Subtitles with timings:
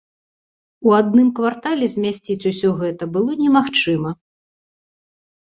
[0.87, 4.17] У адным квартале змясціць усё гэта было немагчыма.